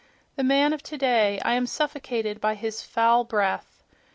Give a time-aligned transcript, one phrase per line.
[0.35, 3.83] The man of today—I am suffocated by his foul breath!...